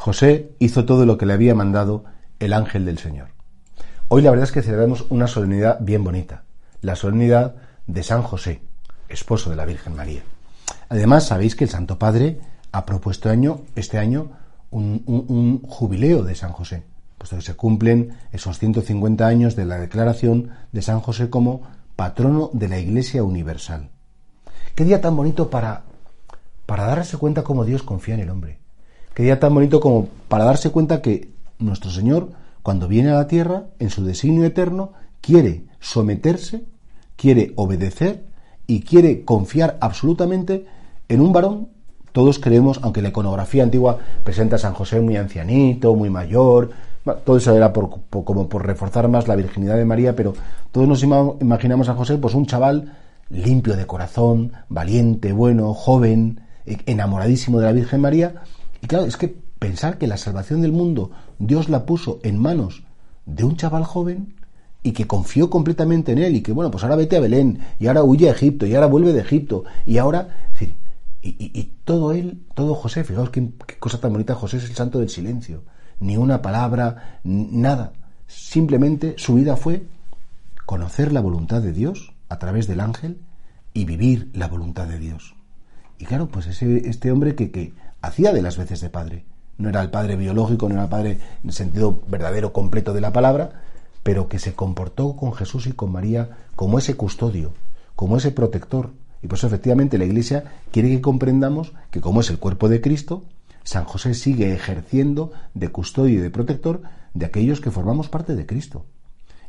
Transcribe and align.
José 0.00 0.52
hizo 0.60 0.86
todo 0.86 1.04
lo 1.04 1.18
que 1.18 1.26
le 1.26 1.34
había 1.34 1.54
mandado 1.54 2.04
el 2.38 2.54
ángel 2.54 2.86
del 2.86 2.96
Señor. 2.96 3.28
Hoy 4.08 4.22
la 4.22 4.30
verdad 4.30 4.44
es 4.44 4.50
que 4.52 4.62
celebramos 4.62 5.04
una 5.10 5.26
solemnidad 5.26 5.76
bien 5.82 6.02
bonita, 6.04 6.44
la 6.80 6.96
solemnidad 6.96 7.56
de 7.86 8.02
San 8.02 8.22
José, 8.22 8.62
esposo 9.10 9.50
de 9.50 9.56
la 9.56 9.66
Virgen 9.66 9.94
María. 9.94 10.22
Además, 10.88 11.26
sabéis 11.26 11.54
que 11.54 11.64
el 11.64 11.70
Santo 11.70 11.98
Padre 11.98 12.40
ha 12.72 12.86
propuesto 12.86 13.28
año, 13.28 13.60
este 13.76 13.98
año 13.98 14.30
un, 14.70 15.02
un- 15.04 15.60
jubileo 15.68 16.22
de 16.22 16.34
San 16.34 16.52
José, 16.52 16.82
puesto 17.18 17.36
que 17.36 17.42
se 17.42 17.54
cumplen 17.54 18.14
esos 18.32 18.58
150 18.58 19.26
años 19.26 19.54
de 19.54 19.66
la 19.66 19.76
declaración 19.78 20.48
de 20.72 20.80
San 20.80 21.00
José 21.00 21.28
como 21.28 21.60
patrono 21.96 22.48
de 22.54 22.68
la 22.68 22.78
Iglesia 22.78 23.22
Universal. 23.22 23.90
Qué 24.74 24.84
día 24.84 25.02
tan 25.02 25.14
bonito 25.14 25.50
para, 25.50 25.82
para 26.64 26.86
darse 26.86 27.18
cuenta 27.18 27.42
cómo 27.44 27.66
Dios 27.66 27.82
confía 27.82 28.14
en 28.14 28.20
el 28.20 28.30
hombre. 28.30 28.59
Qué 29.20 29.24
día 29.24 29.38
tan 29.38 29.52
bonito 29.52 29.80
como 29.80 30.08
para 30.28 30.44
darse 30.44 30.70
cuenta 30.70 31.02
que 31.02 31.28
nuestro 31.58 31.90
Señor, 31.90 32.30
cuando 32.62 32.88
viene 32.88 33.10
a 33.10 33.16
la 33.16 33.26
tierra, 33.26 33.64
en 33.78 33.90
su 33.90 34.02
designio 34.02 34.46
eterno, 34.46 34.92
quiere 35.20 35.64
someterse, 35.78 36.64
quiere 37.16 37.52
obedecer 37.56 38.24
y 38.66 38.80
quiere 38.80 39.26
confiar 39.26 39.76
absolutamente 39.82 40.64
en 41.10 41.20
un 41.20 41.34
varón. 41.34 41.68
Todos 42.12 42.38
creemos, 42.38 42.80
aunque 42.82 43.02
la 43.02 43.10
iconografía 43.10 43.62
antigua 43.62 43.98
presenta 44.24 44.56
a 44.56 44.58
San 44.58 44.72
José 44.72 45.02
muy 45.02 45.18
ancianito, 45.18 45.94
muy 45.94 46.08
mayor, 46.08 46.70
todo 47.26 47.36
eso 47.36 47.54
era 47.54 47.74
como 47.74 48.48
por 48.48 48.64
reforzar 48.66 49.06
más 49.08 49.28
la 49.28 49.36
virginidad 49.36 49.76
de 49.76 49.84
María, 49.84 50.16
pero 50.16 50.32
todos 50.72 50.88
nos 50.88 51.04
ima- 51.04 51.36
imaginamos 51.42 51.90
a 51.90 51.94
José 51.94 52.16
pues 52.16 52.32
un 52.32 52.46
chaval 52.46 52.94
limpio 53.28 53.76
de 53.76 53.84
corazón, 53.86 54.52
valiente, 54.70 55.32
bueno, 55.34 55.74
joven, 55.74 56.40
e- 56.64 56.78
enamoradísimo 56.86 57.58
de 57.60 57.66
la 57.66 57.72
Virgen 57.72 58.00
María. 58.00 58.32
Y 58.82 58.86
claro, 58.86 59.04
es 59.04 59.16
que 59.16 59.28
pensar 59.58 59.98
que 59.98 60.06
la 60.06 60.16
salvación 60.16 60.62
del 60.62 60.72
mundo 60.72 61.10
Dios 61.38 61.68
la 61.68 61.84
puso 61.86 62.18
en 62.22 62.38
manos 62.38 62.82
de 63.26 63.44
un 63.44 63.56
chaval 63.56 63.84
joven 63.84 64.34
y 64.82 64.92
que 64.92 65.06
confió 65.06 65.50
completamente 65.50 66.12
en 66.12 66.18
él 66.18 66.36
y 66.36 66.40
que 66.42 66.52
bueno, 66.52 66.70
pues 66.70 66.82
ahora 66.84 66.96
vete 66.96 67.16
a 67.16 67.20
Belén 67.20 67.60
y 67.78 67.86
ahora 67.86 68.02
huye 68.02 68.28
a 68.28 68.32
Egipto 68.32 68.64
y 68.66 68.74
ahora 68.74 68.86
vuelve 68.86 69.12
de 69.12 69.20
Egipto 69.20 69.64
y 69.86 69.98
ahora... 69.98 70.28
decir, 70.52 70.74
y, 71.22 71.28
y- 71.38 71.72
todo 71.84 72.12
él, 72.12 72.40
todo 72.54 72.74
José, 72.76 73.02
fijaos 73.04 73.30
qué, 73.30 73.50
qué 73.66 73.76
cosa 73.78 73.98
tan 74.00 74.12
bonita, 74.12 74.34
José 74.36 74.58
es 74.58 74.64
el 74.64 74.76
santo 74.76 75.00
del 75.00 75.10
silencio, 75.10 75.64
ni 75.98 76.16
una 76.16 76.40
palabra, 76.40 77.18
nada, 77.24 77.92
simplemente 78.28 79.14
su 79.18 79.34
vida 79.34 79.56
fue 79.56 79.82
conocer 80.66 81.12
la 81.12 81.20
voluntad 81.20 81.60
de 81.62 81.72
Dios 81.72 82.14
a 82.28 82.38
través 82.38 82.68
del 82.68 82.78
ángel 82.80 83.18
y 83.74 83.84
vivir 83.86 84.30
la 84.34 84.46
voluntad 84.46 84.86
de 84.86 84.98
Dios. 85.00 85.34
Y 85.98 86.04
claro, 86.04 86.28
pues 86.28 86.46
ese, 86.46 86.88
este 86.88 87.10
hombre 87.10 87.34
que, 87.34 87.50
que 87.50 87.74
hacía 88.02 88.32
de 88.32 88.42
las 88.42 88.56
veces 88.56 88.80
de 88.80 88.90
padre, 88.90 89.24
no 89.58 89.68
era 89.68 89.82
el 89.82 89.90
padre 89.90 90.16
biológico, 90.16 90.68
no 90.68 90.74
era 90.74 90.84
el 90.84 90.88
padre 90.88 91.10
en 91.42 91.48
el 91.48 91.52
sentido 91.52 92.00
verdadero, 92.08 92.52
completo 92.52 92.92
de 92.92 93.00
la 93.00 93.12
palabra, 93.12 93.62
pero 94.02 94.28
que 94.28 94.38
se 94.38 94.54
comportó 94.54 95.16
con 95.16 95.34
Jesús 95.34 95.66
y 95.66 95.72
con 95.72 95.92
María 95.92 96.30
como 96.56 96.78
ese 96.78 96.94
custodio, 96.94 97.52
como 97.94 98.16
ese 98.16 98.30
protector. 98.32 98.90
Y 99.22 99.26
por 99.26 99.36
eso 99.36 99.46
efectivamente 99.46 99.98
la 99.98 100.06
Iglesia 100.06 100.44
quiere 100.72 100.88
que 100.88 101.02
comprendamos 101.02 101.74
que 101.90 102.00
como 102.00 102.22
es 102.22 102.30
el 102.30 102.38
cuerpo 102.38 102.68
de 102.68 102.80
Cristo, 102.80 103.24
San 103.62 103.84
José 103.84 104.14
sigue 104.14 104.54
ejerciendo 104.54 105.32
de 105.52 105.68
custodio 105.68 106.18
y 106.18 106.22
de 106.22 106.30
protector 106.30 106.80
de 107.12 107.26
aquellos 107.26 107.60
que 107.60 107.70
formamos 107.70 108.08
parte 108.08 108.34
de 108.34 108.46
Cristo. 108.46 108.86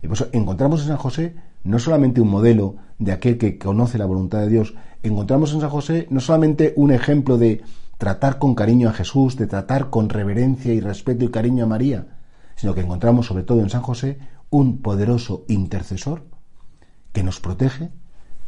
Y 0.02 0.08
por 0.08 0.18
eso 0.18 0.28
encontramos 0.34 0.82
en 0.82 0.88
San 0.88 0.98
José 0.98 1.36
no 1.64 1.80
solamente 1.80 2.22
un 2.22 2.30
modelo 2.30 2.76
de 3.00 3.14
aquel 3.14 3.38
que 3.38 3.58
conoce 3.58 3.98
la 3.98 4.06
voluntad 4.06 4.40
de 4.40 4.50
Dios, 4.50 4.74
encontramos 5.04 5.54
en 5.54 5.62
San 5.62 5.70
José 5.70 6.08
no 6.10 6.20
solamente 6.20 6.74
un 6.76 6.92
ejemplo 6.92 7.38
de 7.38 7.62
tratar 8.02 8.40
con 8.40 8.56
cariño 8.56 8.90
a 8.90 8.94
Jesús, 8.94 9.36
de 9.36 9.46
tratar 9.46 9.92
con 9.92 10.10
reverencia 10.10 10.74
y 10.74 10.80
respeto 10.80 11.24
y 11.24 11.30
cariño 11.30 11.66
a 11.66 11.68
María, 11.68 12.08
sino 12.56 12.74
que 12.74 12.82
encontramos 12.82 13.28
sobre 13.28 13.44
todo 13.44 13.60
en 13.60 13.70
San 13.70 13.84
José 13.84 14.18
un 14.50 14.82
poderoso 14.82 15.46
intercesor 15.48 16.24
que 17.14 17.22
nos 17.22 17.40
protege, 17.40 17.92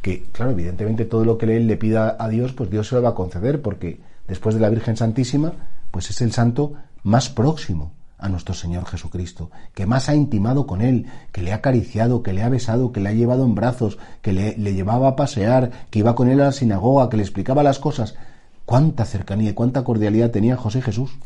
que 0.02 0.24
claro, 0.32 0.50
evidentemente 0.50 1.04
todo 1.04 1.24
lo 1.24 1.38
que 1.38 1.56
él 1.56 1.68
le 1.68 1.76
pida 1.76 2.16
a 2.18 2.28
Dios, 2.28 2.52
pues 2.52 2.68
Dios 2.68 2.88
se 2.88 2.96
lo 2.96 3.02
va 3.02 3.10
a 3.10 3.14
conceder, 3.14 3.62
porque 3.62 4.00
después 4.26 4.56
de 4.56 4.60
la 4.60 4.70
Virgen 4.70 4.96
Santísima, 4.96 5.52
pues 5.92 6.10
es 6.10 6.20
el 6.20 6.32
santo 6.32 6.72
más 7.04 7.28
próximo 7.28 7.92
a 8.18 8.28
nuestro 8.28 8.54
Señor 8.54 8.86
Jesucristo, 8.86 9.52
que 9.72 9.86
más 9.86 10.08
ha 10.08 10.16
intimado 10.16 10.66
con 10.66 10.82
Él, 10.82 11.06
que 11.30 11.42
le 11.42 11.52
ha 11.52 11.56
acariciado, 11.56 12.24
que 12.24 12.32
le 12.32 12.42
ha 12.42 12.48
besado, 12.48 12.90
que 12.90 12.98
le 12.98 13.10
ha 13.10 13.12
llevado 13.12 13.44
en 13.44 13.54
brazos, 13.54 13.98
que 14.20 14.32
le, 14.32 14.56
le 14.58 14.74
llevaba 14.74 15.10
a 15.10 15.16
pasear, 15.16 15.70
que 15.90 16.00
iba 16.00 16.16
con 16.16 16.28
Él 16.28 16.40
a 16.40 16.46
la 16.46 16.52
sinagoga, 16.52 17.08
que 17.08 17.18
le 17.18 17.22
explicaba 17.22 17.62
las 17.62 17.78
cosas. 17.78 18.16
Cuánta 18.64 19.04
cercanía 19.04 19.50
y 19.50 19.54
cuánta 19.54 19.84
cordialidad 19.84 20.30
tenía 20.30 20.56
José 20.56 20.82
Jesús 20.82 21.18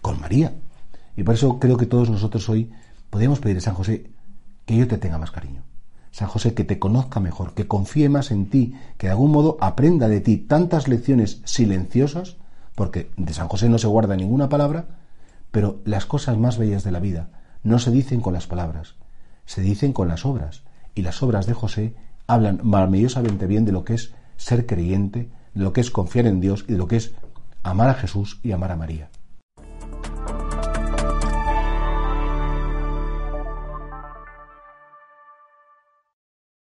con 0.00 0.20
María. 0.20 0.54
Y 1.16 1.22
por 1.22 1.34
eso 1.34 1.58
creo 1.58 1.76
que 1.76 1.86
todos 1.86 2.10
nosotros 2.10 2.48
hoy 2.48 2.70
podríamos 3.10 3.40
pedir 3.40 3.58
a 3.58 3.60
San 3.60 3.74
José 3.74 4.10
que 4.66 4.76
yo 4.76 4.86
te 4.86 4.98
tenga 4.98 5.18
más 5.18 5.30
cariño. 5.30 5.62
San 6.10 6.28
José, 6.28 6.54
que 6.54 6.62
te 6.62 6.78
conozca 6.78 7.18
mejor, 7.18 7.54
que 7.54 7.66
confíe 7.66 8.08
más 8.08 8.30
en 8.30 8.48
ti, 8.48 8.76
que 8.98 9.08
de 9.08 9.10
algún 9.10 9.32
modo 9.32 9.58
aprenda 9.60 10.08
de 10.08 10.20
ti 10.20 10.36
tantas 10.36 10.86
lecciones 10.86 11.40
silenciosas, 11.44 12.36
porque 12.76 13.10
de 13.16 13.34
San 13.34 13.48
José 13.48 13.68
no 13.68 13.78
se 13.78 13.88
guarda 13.88 14.14
ninguna 14.14 14.48
palabra, 14.48 14.86
pero 15.50 15.80
las 15.84 16.06
cosas 16.06 16.38
más 16.38 16.56
bellas 16.56 16.84
de 16.84 16.92
la 16.92 17.00
vida 17.00 17.30
no 17.64 17.80
se 17.80 17.90
dicen 17.90 18.20
con 18.20 18.32
las 18.32 18.46
palabras, 18.46 18.94
se 19.44 19.60
dicen 19.60 19.92
con 19.92 20.06
las 20.06 20.24
obras. 20.24 20.62
Y 20.94 21.02
las 21.02 21.20
obras 21.20 21.46
de 21.46 21.54
José 21.54 21.96
hablan 22.28 22.60
maravillosamente 22.62 23.48
bien 23.48 23.64
de 23.64 23.72
lo 23.72 23.84
que 23.84 23.94
es 23.94 24.14
ser 24.36 24.66
creyente, 24.66 25.30
de 25.54 25.64
lo 25.64 25.72
que 25.72 25.80
es 25.80 25.90
confiar 25.90 26.26
en 26.26 26.40
Dios 26.40 26.64
y 26.68 26.72
de 26.72 26.78
lo 26.78 26.88
que 26.88 26.96
es 26.96 27.12
amar 27.62 27.88
a 27.88 27.94
Jesús 27.94 28.40
y 28.42 28.52
amar 28.52 28.72
a 28.72 28.76
María. 28.76 29.08